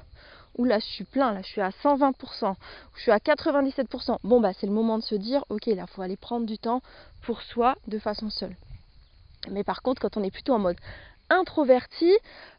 [0.56, 2.54] ou là je suis plein, là je suis à 120%,
[2.94, 4.18] je suis à 97%.
[4.24, 6.80] Bon bah c'est le moment de se dire ok là faut aller prendre du temps
[7.22, 8.56] pour soi de façon seule.
[9.50, 10.76] Mais par contre quand on est plutôt en mode
[11.28, 12.12] introverti,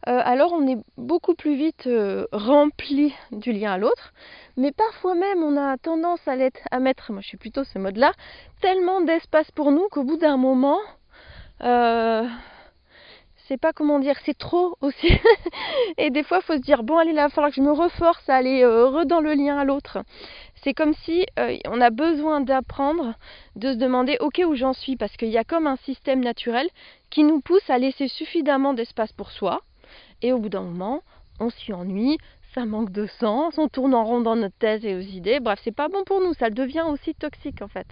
[0.07, 4.13] euh, alors on est beaucoup plus vite euh, rempli du lien à l'autre.
[4.57, 8.11] Mais parfois même on a tendance à, mettre, moi je suis plutôt ce mode là,
[8.61, 10.79] tellement d'espace pour nous qu'au bout d'un moment,
[11.63, 12.27] euh,
[13.47, 15.07] c'est pas comment dire, c'est trop aussi.
[15.97, 17.61] et des fois, il faut se dire bon, allez, là, il va falloir que je
[17.61, 19.99] me reforce à aller re dans le lien à l'autre.
[20.63, 21.25] C'est comme si
[21.67, 23.13] on a besoin d'apprendre,
[23.55, 26.67] de se demander ok où j'en suis, parce qu'il y a comme un système naturel
[27.09, 29.61] qui nous pousse à laisser suffisamment d'espace pour soi.
[30.21, 31.01] Et au bout d'un moment,
[31.39, 32.17] on s'y ennuie,
[32.57, 35.39] ça manque de sens, on tourne en rond dans notre thèse et aux idées.
[35.39, 37.85] Bref, c'est pas bon pour nous, ça devient aussi toxique en fait.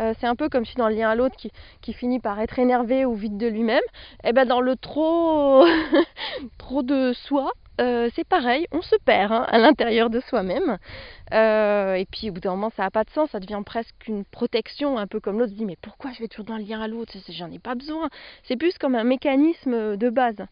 [0.00, 2.40] Euh, c'est un peu comme si dans le lien à l'autre qui, qui, finit par
[2.40, 3.82] être énervé ou vide de lui-même,
[4.24, 5.66] et eh ben dans le trop,
[6.58, 10.78] trop de soi, euh, c'est pareil, on se perd hein, à l'intérieur de soi-même.
[11.34, 14.08] Euh, et puis au bout d'un moment, ça n'a pas de sens, ça devient presque
[14.08, 16.80] une protection, un peu comme l'autre dit mais pourquoi je vais toujours dans le lien
[16.80, 17.12] à l'autre?
[17.28, 18.08] J'en ai pas besoin.
[18.44, 20.46] C'est plus comme un mécanisme de base.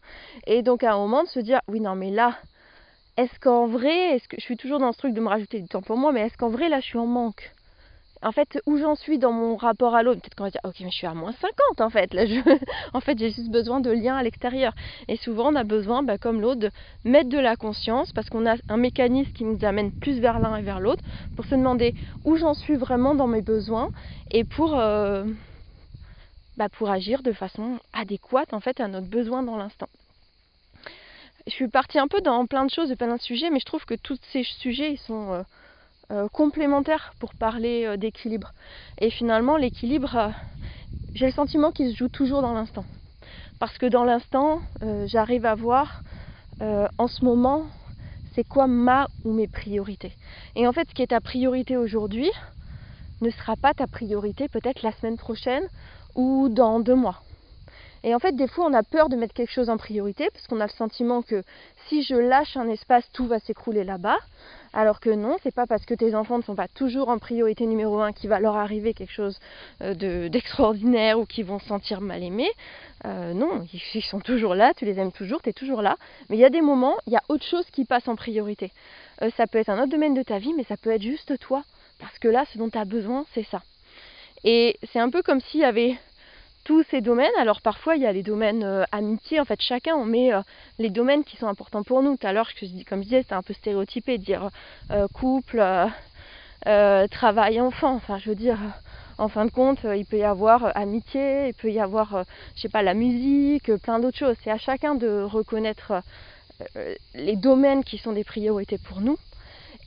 [0.45, 2.35] Et donc à un moment de se dire oui non mais là,
[3.17, 5.67] est-ce qu'en vrai, est-ce que je suis toujours dans ce truc de me rajouter du
[5.67, 7.51] temps pour moi, mais est-ce qu'en vrai là je suis en manque?
[8.23, 10.75] En fait, où j'en suis dans mon rapport à l'autre, peut-être qu'on va dire, ok,
[10.79, 12.15] mais je suis à moins 50 en fait.
[12.93, 14.73] En fait, j'ai juste besoin de liens à l'extérieur.
[15.07, 16.71] Et souvent, on a besoin, bah, comme l'autre, de
[17.03, 20.55] mettre de la conscience parce qu'on a un mécanisme qui nous amène plus vers l'un
[20.57, 21.03] et vers l'autre
[21.35, 21.93] pour se demander
[22.25, 23.89] où j'en suis vraiment dans mes besoins
[24.31, 25.25] et pour, euh,
[26.57, 29.89] bah, pour agir de façon adéquate en fait à notre besoin dans l'instant
[31.47, 33.85] je suis partie un peu dans plein de choses, plein de sujets, mais je trouve
[33.85, 35.43] que tous ces sujets, ils sont euh,
[36.11, 38.53] euh, complémentaires pour parler euh, d'équilibre.
[38.99, 40.33] Et finalement, l'équilibre,
[41.15, 42.85] j'ai le sentiment qu'il se joue toujours dans l'instant.
[43.59, 44.61] Parce que dans l'instant,
[45.05, 46.03] j'arrive à voir
[46.59, 47.65] en ce moment,
[48.35, 50.11] c'est quoi ma ou mes priorités.
[50.55, 52.29] Et en fait, ce qui est ta priorité aujourd'hui
[53.21, 55.63] ne sera pas ta priorité peut-être la semaine prochaine
[56.13, 57.23] ou dans deux mois.
[58.03, 60.47] Et en fait, des fois, on a peur de mettre quelque chose en priorité parce
[60.47, 61.43] qu'on a le sentiment que
[61.87, 64.17] si je lâche un espace, tout va s'écrouler là-bas.
[64.73, 67.65] Alors que non, c'est pas parce que tes enfants ne sont pas toujours en priorité
[67.65, 69.39] numéro un qu'il va leur arriver quelque chose
[69.81, 72.51] euh, d'extraordinaire ou qu'ils vont se sentir mal aimés.
[73.05, 75.97] Euh, non, ils sont toujours là, tu les aimes toujours, tu es toujours là.
[76.29, 78.71] Mais il y a des moments, il y a autre chose qui passe en priorité.
[79.21, 81.39] Euh, ça peut être un autre domaine de ta vie, mais ça peut être juste
[81.39, 81.63] toi.
[81.99, 83.61] Parce que là, ce dont tu as besoin, c'est ça.
[84.43, 85.97] Et c'est un peu comme s'il y avait
[86.67, 87.31] tous ces domaines.
[87.39, 90.41] Alors parfois il y a les domaines euh, amitié, en fait chacun on met euh,
[90.79, 92.17] les domaines qui sont importants pour nous.
[92.17, 92.49] Tout à l'heure,
[92.89, 94.49] comme je disais, c'était un peu stéréotypé dire
[94.91, 95.63] euh, couple,
[97.09, 97.93] travail, enfant.
[97.95, 98.59] Enfin je veux dire,
[99.17, 102.25] en fin de compte, il peut y avoir amitié, il peut y avoir,
[102.55, 104.35] je sais pas, la musique, plein d'autres choses.
[104.43, 105.93] C'est à chacun de reconnaître
[107.15, 109.17] les domaines qui sont des priorités pour nous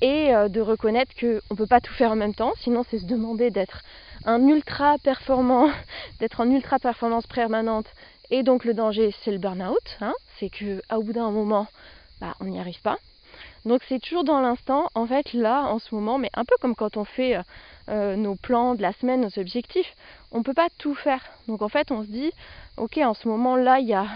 [0.01, 3.07] et de reconnaître qu'on ne peut pas tout faire en même temps, sinon c'est se
[3.07, 3.83] demander d'être
[4.25, 5.71] un ultra performant,
[6.21, 7.87] d'être en ultra performance permanente.
[8.31, 9.99] Et donc le danger, c'est le burn-out.
[10.01, 10.15] Hein.
[10.39, 10.51] c'est
[10.93, 11.67] au bout d'un moment,
[12.21, 12.99] bah, on n'y arrive pas.
[13.65, 16.75] Donc c'est toujours dans l'instant, en fait là, en ce moment, mais un peu comme
[16.75, 17.43] quand on fait euh,
[17.89, 19.95] euh, nos plans de la semaine, nos objectifs,
[20.33, 21.23] on ne peut pas tout faire.
[21.47, 22.33] Donc en fait on se dit,
[22.77, 24.07] ok, en ce moment là, il y a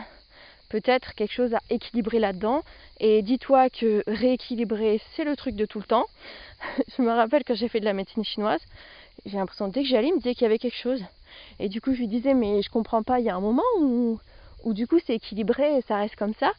[0.68, 2.62] peut-être quelque chose à équilibrer là-dedans.
[3.00, 6.07] Et dis-toi que rééquilibrer, c'est le truc de tout le temps.
[6.96, 8.61] je me rappelle quand j'ai fait de la médecine chinoise,
[9.27, 11.03] j'ai l'impression dès que j'allais, il me disait qu'il y avait quelque chose.
[11.59, 13.62] Et du coup, je lui disais, mais je comprends pas, il y a un moment
[13.81, 14.18] où,
[14.64, 16.53] où du coup c'est équilibré et ça reste comme ça.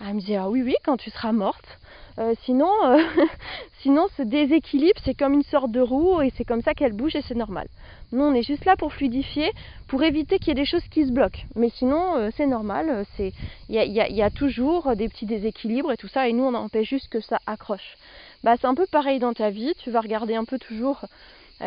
[0.00, 1.78] Elle me disait, ah oui, oui, quand tu seras morte.
[2.18, 3.02] Euh, sinon, euh,
[3.82, 7.16] sinon, ce déséquilibre, c'est comme une sorte de roue et c'est comme ça qu'elle bouge
[7.16, 7.68] et c'est normal.
[8.12, 9.52] Nous, on est juste là pour fluidifier,
[9.86, 11.40] pour éviter qu'il y ait des choses qui se bloquent.
[11.54, 13.04] Mais sinon, euh, c'est normal.
[13.18, 13.34] Il
[13.68, 17.20] y a, toujours des petits déséquilibres et tout ça, et nous, on empêche juste que
[17.20, 17.96] ça accroche.
[18.42, 19.74] Bah, c'est un peu pareil dans ta vie.
[19.78, 21.04] Tu vas regarder un peu toujours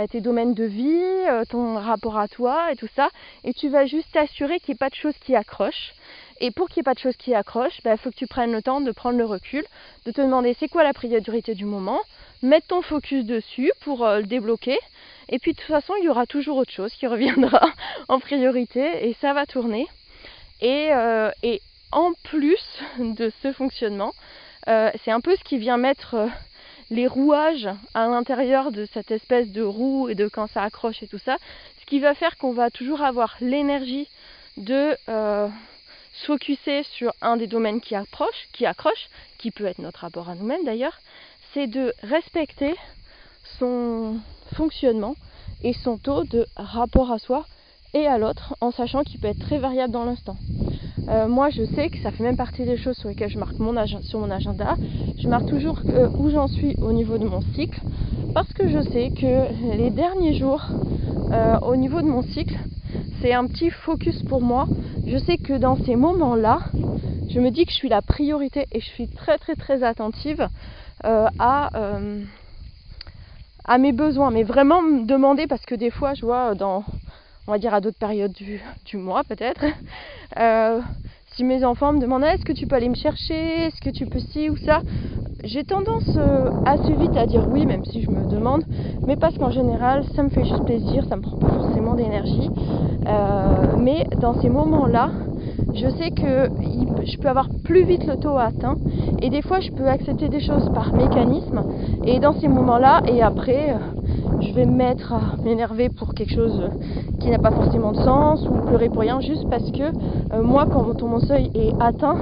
[0.09, 3.09] tes domaines de vie, ton rapport à toi et tout ça.
[3.43, 5.93] Et tu vas juste t'assurer qu'il n'y ait pas de choses qui accrochent.
[6.43, 8.27] Et pour qu'il n'y ait pas de choses qui accrochent, il bah, faut que tu
[8.27, 9.63] prennes le temps de prendre le recul,
[10.05, 12.01] de te demander c'est quoi la priorité du moment,
[12.41, 14.77] mettre ton focus dessus pour euh, le débloquer.
[15.29, 17.61] Et puis de toute façon, il y aura toujours autre chose qui reviendra
[18.09, 19.87] en priorité et ça va tourner.
[20.59, 20.89] Et,
[21.43, 21.61] et
[21.93, 22.61] en plus
[22.99, 24.11] de ce fonctionnement,
[24.65, 26.27] c'est un peu ce qui vient mettre
[26.89, 31.07] les rouages à l'intérieur de cette espèce de roue et de quand ça accroche et
[31.07, 31.37] tout ça,
[31.79, 34.09] ce qui va faire qu'on va toujours avoir l'énergie
[34.57, 35.47] de euh,
[36.23, 40.29] se focuser sur un des domaines qui approche, qui accroche, qui peut être notre rapport
[40.29, 40.97] à nous-mêmes d'ailleurs,
[41.53, 42.73] c'est de respecter
[43.59, 44.17] son
[44.53, 45.15] fonctionnement
[45.63, 47.45] et son taux de rapport à soi
[47.93, 50.37] et à l'autre en sachant qu'il peut être très variable dans l'instant.
[51.09, 53.59] Euh, moi, je sais que ça fait même partie des choses sur lesquelles je marque
[53.59, 54.75] mon sur mon agenda.
[55.17, 57.81] Je marque toujours euh, où j'en suis au niveau de mon cycle
[58.33, 60.63] parce que je sais que les derniers jours
[61.31, 62.57] euh, au niveau de mon cycle,
[63.23, 64.67] c'est un petit focus pour moi.
[65.07, 66.59] Je sais que dans ces moments-là,
[67.29, 70.49] je me dis que je suis la priorité et je suis très très très attentive
[71.03, 71.69] à
[73.65, 76.83] à mes besoins, mais vraiment me demander parce que des fois, je vois dans,
[77.47, 79.63] on va dire à d'autres périodes du, mois peut-être,
[80.37, 80.81] euh,
[81.35, 84.05] si mes enfants me demandent est-ce que tu peux aller me chercher, est-ce que tu
[84.07, 84.81] peux ci ou ça,
[85.43, 88.63] j'ai tendance euh, assez vite à dire oui, même si je me demande,
[89.07, 92.51] mais parce qu'en général, ça me fait juste plaisir, ça me prend pas forcément d'énergie.
[93.07, 95.11] Euh, mais dans ces moments-là,
[95.75, 96.49] je sais que
[97.05, 98.75] je peux avoir plus vite le taux atteint
[99.21, 101.63] et des fois je peux accepter des choses par mécanisme
[102.05, 106.33] et dans ces moments-là et après euh, je vais me mettre à m'énerver pour quelque
[106.33, 106.69] chose
[107.19, 109.83] qui n'a pas forcément de sens ou pleurer pour rien juste parce que
[110.33, 112.17] euh, moi quand mon seuil est atteint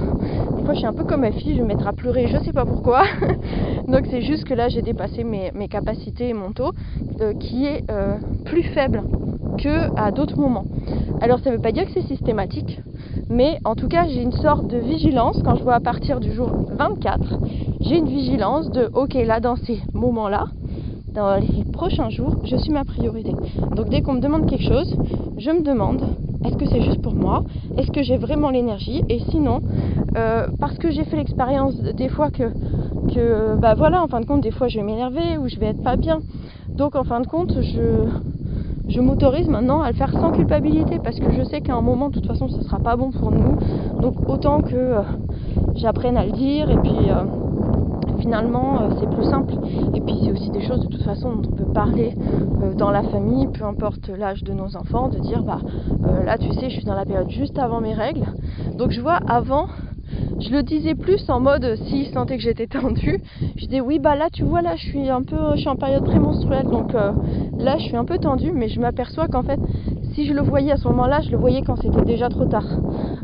[0.58, 2.28] des fois je suis un peu comme ma fille je vais me mettre à pleurer
[2.28, 3.04] je sais pas pourquoi.
[3.88, 6.72] Donc c'est juste que là j'ai dépassé mes, capacités et mon taux
[7.20, 7.84] euh, qui est
[8.46, 9.04] plus faible
[9.58, 10.66] que à d'autres moments.
[11.20, 12.80] Alors ça veut pas dire que c'est systématique
[13.32, 16.34] mais en tout cas, j'ai une sorte de vigilance quand je vois à partir du
[16.34, 17.40] jour 24.
[17.80, 20.48] J'ai une vigilance de OK, là, dans ces moments-là,
[21.14, 23.32] dans les prochains jours, je suis ma priorité.
[23.74, 24.98] Donc dès qu'on me demande quelque chose,
[25.38, 26.02] je me demande
[26.44, 27.44] est-ce que c'est juste pour moi?
[27.78, 29.02] Est-ce que j'ai vraiment l'énergie?
[29.08, 29.62] Et sinon,
[30.18, 32.52] euh, parce que j'ai fait l'expérience des fois que,
[33.14, 35.68] que, bah voilà, en fin de compte, des fois je vais m'énerver ou je vais
[35.68, 36.20] être pas bien.
[36.70, 38.08] Donc en fin de compte, je,
[38.92, 42.10] je m'autorise maintenant à le faire sans culpabilité parce que je sais qu'à un moment,
[42.10, 43.58] de toute façon, ce sera pas bon pour nous.
[44.02, 45.02] Donc autant que euh,
[45.76, 47.24] j'apprenne à le dire et puis euh,
[48.20, 49.54] finalement, euh, c'est plus simple.
[49.94, 52.16] Et puis c'est aussi des choses de toute façon dont on peut parler
[52.78, 55.60] dans la famille, peu importe l'âge de nos enfants, de dire bah
[56.26, 58.26] là, tu sais, je suis dans la période juste avant mes règles.
[58.78, 59.68] Donc je vois avant
[60.40, 63.22] je le disais plus en mode s'il sentait que j'étais tendue,
[63.56, 65.76] je disais oui bah là tu vois là je suis un peu je suis en
[65.76, 66.94] période prémenstruelle donc
[67.62, 69.60] là je suis un peu tendue mais je m'aperçois qu'en fait
[70.14, 72.68] si je le voyais à ce moment-là, je le voyais quand c'était déjà trop tard.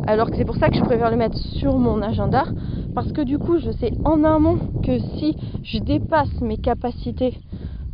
[0.08, 2.46] Alors que c'est pour ça que je préfère le mettre sur mon agenda
[2.96, 7.38] parce que du coup je sais en amont que si je dépasse mes capacités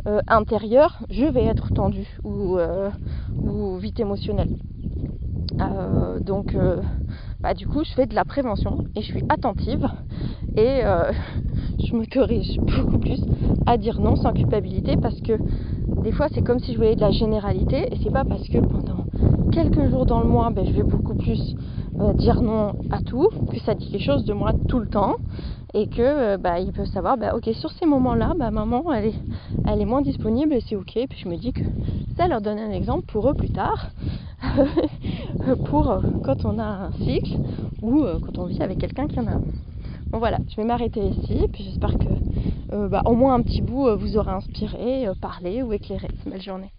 [0.08, 2.90] euh, intérieures, je vais être tendue ou, euh,
[3.80, 4.56] vite émotionnelle.
[6.22, 6.56] donc
[7.44, 9.86] bah, du coup je fais de la prévention et je suis attentive
[10.56, 11.12] et euh,
[11.86, 13.22] je me corrige beaucoup plus
[13.66, 15.34] à dire non sans culpabilité parce que
[16.04, 18.58] des fois c'est comme si je voyais de la généralité et c'est pas parce que
[18.58, 19.06] pendant
[19.52, 21.56] quelques jours dans le mois ben, je vais beaucoup plus
[22.00, 25.16] euh, dire non à tout que ça dit quelque chose de moi tout le temps
[25.74, 29.16] et que euh, peut savoir bah, ok sur ces moments là bah, maman elle est,
[29.66, 31.64] elle est moins disponible et c'est ok puis je me dis que
[32.18, 33.90] ça leur donne un exemple pour eux plus tard
[35.66, 37.38] pour euh, quand on a un cycle
[37.82, 39.40] ou euh, quand on vit avec quelqu'un qui en a
[40.14, 43.98] Bon voilà, je vais m'arrêter ici, puis j'espère que bah, au moins un petit bout
[43.98, 46.08] vous aura inspiré, parlé ou éclairé.
[46.28, 46.70] Belle journée.